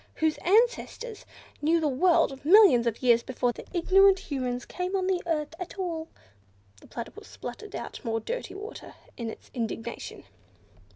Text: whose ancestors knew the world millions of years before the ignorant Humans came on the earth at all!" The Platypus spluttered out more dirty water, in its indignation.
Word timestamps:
whose 0.15 0.39
ancestors 0.39 1.27
knew 1.61 1.79
the 1.79 1.87
world 1.87 2.43
millions 2.43 2.87
of 2.87 3.03
years 3.03 3.21
before 3.21 3.51
the 3.51 3.67
ignorant 3.71 4.17
Humans 4.17 4.65
came 4.65 4.95
on 4.95 5.05
the 5.05 5.21
earth 5.27 5.53
at 5.59 5.77
all!" 5.77 6.07
The 6.79 6.87
Platypus 6.87 7.27
spluttered 7.27 7.75
out 7.75 8.03
more 8.03 8.19
dirty 8.19 8.55
water, 8.55 8.95
in 9.15 9.29
its 9.29 9.51
indignation. 9.53 10.23